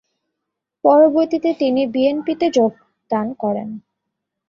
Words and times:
পরবর্তীতে 0.83 1.49
তিনি 1.53 1.81
বিএনপিতে 1.87 2.45
যোগদান 2.51 3.27
করেন। 3.33 3.69